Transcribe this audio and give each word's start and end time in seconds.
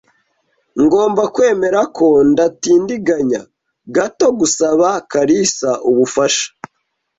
Ngomba 0.83 1.23
kwemerako 1.35 2.05
Ndatindiganya 2.31 3.41
gato 3.95 4.27
gusaba 4.39 4.87
kalisa 5.11 5.69
ubufasha. 5.89 6.47